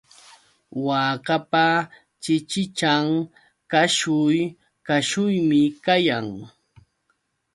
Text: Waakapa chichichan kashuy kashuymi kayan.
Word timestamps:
Waakapa 0.85 1.65
chichichan 2.23 3.05
kashuy 3.71 4.37
kashuymi 4.87 5.61
kayan. 5.85 6.27